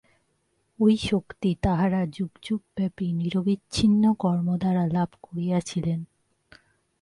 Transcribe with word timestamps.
ঐ 0.79 0.95
শক্তি 1.09 1.49
তাঁহারা 1.61 2.01
যুগযুগব্যাপী 2.07 3.07
নিরবচ্ছিন্ন 3.11 4.03
কর্মদ্বারা 4.19 4.83
লাভ 4.87 5.09
করিয়াছিলেন। 5.21 5.99